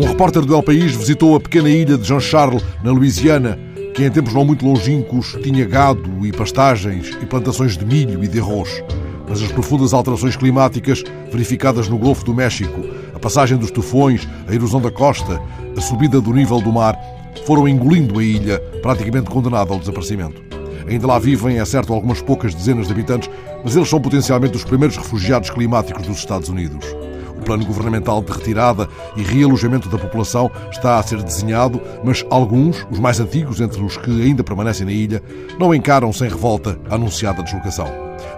[0.00, 3.58] repórter do El País visitou a pequena ilha de Jean Charles, na Louisiana,
[3.94, 8.28] que em tempos não muito longínquos tinha gado e pastagens e plantações de milho e
[8.28, 8.82] de arroz.
[9.28, 12.80] Mas as profundas alterações climáticas verificadas no Golfo do México,
[13.14, 15.40] a passagem dos tufões, a erosão da costa,
[15.76, 16.96] a subida do nível do mar,
[17.44, 20.42] foram engolindo a ilha, praticamente condenada ao desaparecimento.
[20.88, 23.30] Ainda lá vivem, é certo, algumas poucas dezenas de habitantes,
[23.62, 27.01] mas eles são potencialmente os primeiros refugiados climáticos dos Estados Unidos.
[27.42, 32.86] O plano governamental de retirada e realojamento da população está a ser desenhado, mas alguns,
[32.88, 35.20] os mais antigos entre os que ainda permanecem na ilha,
[35.58, 37.88] não encaram sem revolta a anunciada deslocação.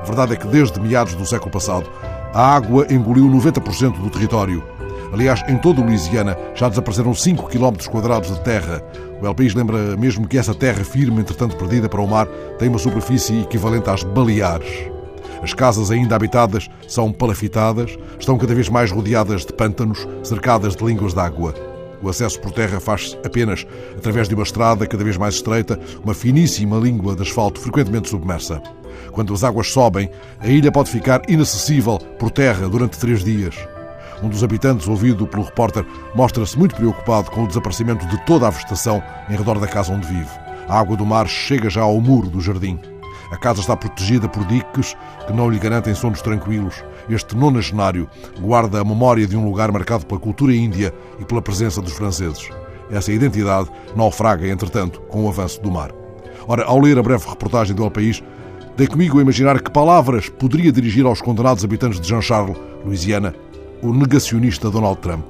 [0.01, 1.87] A verdade é que desde meados do século passado,
[2.33, 4.65] a água engoliu 90% do território.
[5.13, 8.83] Aliás, em toda a Louisiana já desapareceram 5 km quadrados de terra.
[9.21, 12.27] O El País lembra mesmo que essa terra firme, entretanto perdida para o mar,
[12.59, 14.94] tem uma superfície equivalente às Baleares.
[15.45, 20.83] As casas ainda habitadas são palafitadas, estão cada vez mais rodeadas de pântanos, cercadas de
[20.83, 21.53] línguas d'água.
[22.03, 26.15] O acesso por terra faz-se apenas através de uma estrada cada vez mais estreita, uma
[26.15, 28.63] finíssima língua de asfalto frequentemente submersa.
[29.13, 30.09] Quando as águas sobem,
[30.41, 33.55] a ilha pode ficar inacessível por terra durante três dias.
[34.23, 38.51] Um dos habitantes, ouvido pelo repórter, mostra-se muito preocupado com o desaparecimento de toda a
[38.51, 40.31] vegetação em redor da casa onde vive.
[40.67, 42.81] A água do mar chega já ao muro do jardim.
[43.31, 46.85] A casa está protegida por diques que não lhe garantem sonos tranquilos.
[47.09, 48.09] Este nonagenário
[48.39, 52.49] guarda a memória de um lugar marcado pela cultura índia e pela presença dos franceses.
[52.91, 55.91] Essa identidade naufraga, entretanto, com o avanço do mar.
[56.47, 58.23] Ora, ao ler a breve reportagem do El País,
[58.77, 63.35] dei comigo a imaginar que palavras poderia dirigir aos condenados habitantes de Jean Charles, Louisiana,
[63.83, 65.25] o negacionista Donald Trump.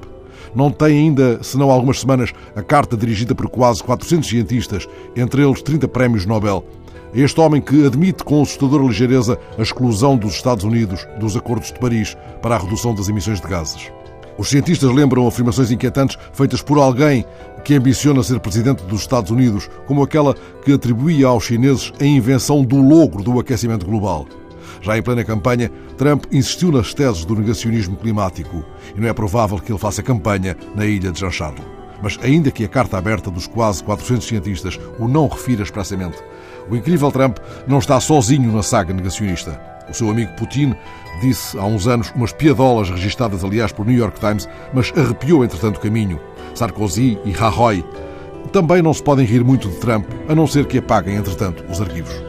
[0.53, 5.61] Não tem ainda, senão algumas semanas, a carta dirigida por quase 400 cientistas, entre eles
[5.61, 6.65] 30 prémios Nobel,
[7.23, 11.79] este homem que admite com assustadora ligeireza a exclusão dos Estados Unidos dos Acordos de
[11.79, 13.91] Paris para a redução das emissões de gases.
[14.37, 17.25] Os cientistas lembram afirmações inquietantes feitas por alguém
[17.63, 22.63] que ambiciona ser presidente dos Estados Unidos, como aquela que atribuía aos chineses a invenção
[22.63, 24.27] do logro do aquecimento global.
[24.81, 28.63] Já em plena campanha, Trump insistiu nas teses do negacionismo climático
[28.95, 31.63] e não é provável que ele faça campanha na ilha de Jean Charles.
[32.03, 36.17] Mas, ainda que a carta aberta dos quase 400 cientistas o não refira expressamente,
[36.69, 37.37] o incrível Trump
[37.67, 39.59] não está sozinho na saga negacionista.
[39.89, 40.75] O seu amigo Putin
[41.21, 45.77] disse há uns anos umas piadolas registadas, aliás, por New York Times, mas arrepiou entretanto
[45.77, 46.19] o caminho.
[46.53, 47.83] Sarkozy e Rajoy
[48.51, 51.81] também não se podem rir muito de Trump, a não ser que apaguem, entretanto, os
[51.81, 52.24] arquivos.